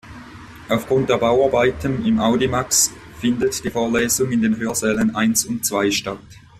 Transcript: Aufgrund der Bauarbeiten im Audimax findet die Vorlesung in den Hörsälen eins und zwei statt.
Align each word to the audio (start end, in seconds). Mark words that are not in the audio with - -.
Aufgrund 0.67 1.09
der 1.11 1.17
Bauarbeiten 1.17 2.03
im 2.05 2.19
Audimax 2.19 2.89
findet 3.19 3.63
die 3.63 3.69
Vorlesung 3.69 4.31
in 4.31 4.41
den 4.41 4.57
Hörsälen 4.57 5.15
eins 5.15 5.45
und 5.45 5.63
zwei 5.63 5.91
statt. 5.91 6.17